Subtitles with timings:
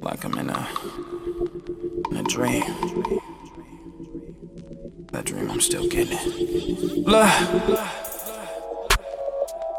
[0.00, 0.68] Like I'm in a,
[2.10, 2.64] in a dream.
[5.12, 7.06] That dream, I'm still getting it.
[7.06, 7.30] Look.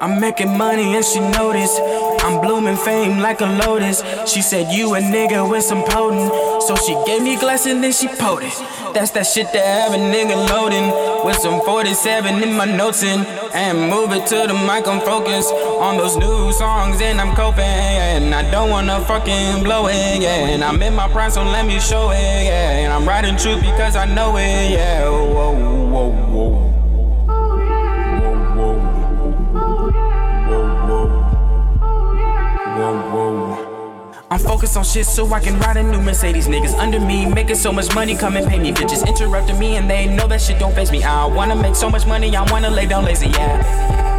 [0.00, 1.80] I'm making money and she noticed.
[1.80, 4.02] I'm blooming fame like a lotus.
[4.26, 6.62] She said, You a nigga with some potent.
[6.62, 8.54] So she gave me glass and then she poured it.
[8.94, 11.26] That's that shit that have a nigga loading.
[11.26, 13.20] With some 47 in my notes in.
[13.54, 17.64] And move it to the mic, I'm focused on those new songs and I'm coping.
[17.64, 20.48] And I don't wanna fucking blow it, yeah.
[20.48, 22.84] And I'm in my prime, so let me show it, yeah.
[22.84, 25.08] And I'm writing truth because I know it, yeah.
[25.08, 25.54] Whoa,
[25.86, 26.67] whoa, whoa.
[34.58, 36.48] I'm on shit so I can ride a new Mercedes.
[36.48, 38.72] Niggas under me, making so much money, come and pay me.
[38.72, 41.02] Bitches interrupting me and they know that shit don't face me.
[41.04, 44.17] I wanna make so much money, I wanna lay down lazy, yeah.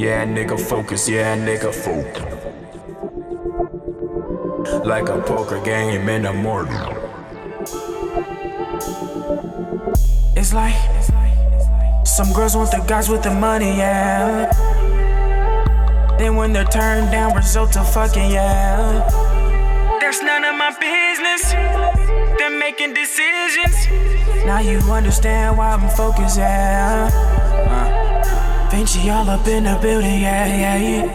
[0.00, 1.10] Yeah, nigga, focus.
[1.10, 2.24] Yeah, nigga, focus.
[4.86, 6.72] Like a poker game in the morning.
[10.34, 10.74] It's like
[12.06, 14.50] some girls want the guys with the money, yeah.
[16.16, 19.06] Then when they're turned down, result to fucking yeah.
[20.00, 21.52] There's none of my business.
[22.38, 23.76] They're making decisions.
[24.46, 27.10] Now you understand why I'm focused, yeah.
[27.68, 27.99] Uh.
[28.70, 31.06] Vinci all up in the building, yeah, yeah, yeah.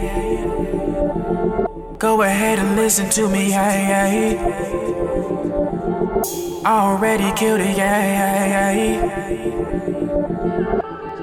[1.98, 4.66] Go ahead and listen to me, yeah, yeah.
[6.64, 9.26] I already killed it, yeah, yeah, yeah.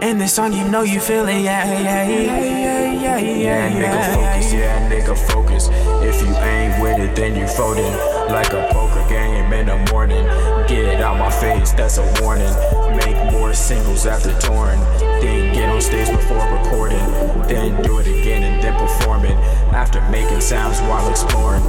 [0.04, 3.72] In this song, you know you feel it, yeah, yeah, yeah, yeah, yeah, yeah, yeah.
[3.72, 5.70] Nigga, focus, yeah, nigga, focus.
[6.04, 7.94] If you ain't with it, then you folding
[8.28, 10.26] like a poker game in the morning.
[10.68, 12.54] Get out my face, that's a warning.
[12.98, 14.82] Make more singles after touring.
[15.22, 17.00] Then get on stage before recording.
[17.48, 19.38] Then do it again and then perform it.
[19.74, 21.64] After making sounds while exploring.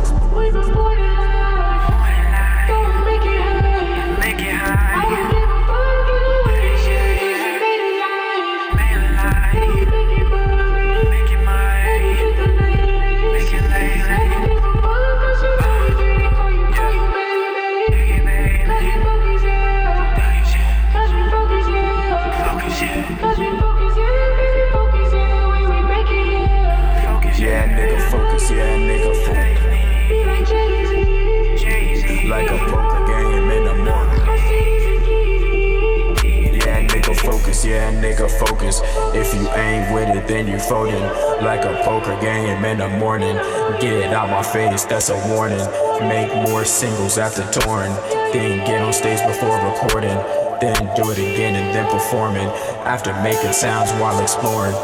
[37.93, 38.81] Nigga, focus.
[39.15, 41.03] If you ain't with it, then you folding.
[41.45, 43.37] Like a poker game in the morning.
[43.81, 45.65] Get it out my face, that's a warning.
[46.09, 47.93] Make more singles after touring.
[48.33, 50.17] Then get on stage before recording.
[50.61, 52.49] Then do it again and then performing.
[52.87, 54.75] After making sounds while exploring.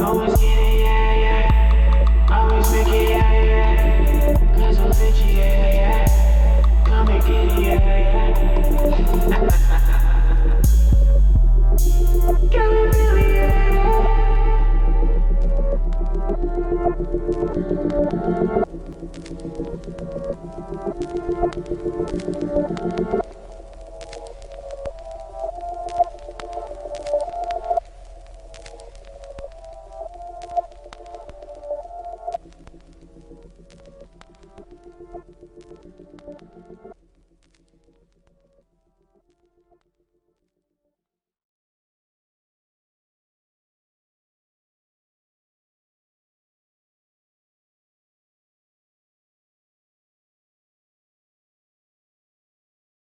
[0.00, 0.41] Always
[20.12, 20.36] Thank
[23.14, 23.21] you.